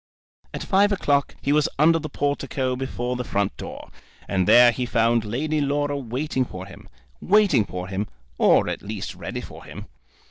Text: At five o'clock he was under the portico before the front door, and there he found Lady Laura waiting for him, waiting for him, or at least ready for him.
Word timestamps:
At 0.51 0.63
five 0.63 0.91
o'clock 0.91 1.35
he 1.43 1.53
was 1.53 1.69
under 1.77 1.99
the 1.99 2.09
portico 2.09 2.75
before 2.75 3.15
the 3.15 3.23
front 3.23 3.55
door, 3.55 3.91
and 4.27 4.47
there 4.47 4.71
he 4.71 4.87
found 4.87 5.23
Lady 5.23 5.61
Laura 5.61 5.95
waiting 5.95 6.43
for 6.43 6.65
him, 6.65 6.89
waiting 7.21 7.65
for 7.65 7.87
him, 7.87 8.07
or 8.39 8.67
at 8.67 8.81
least 8.81 9.13
ready 9.13 9.41
for 9.41 9.63
him. 9.63 9.85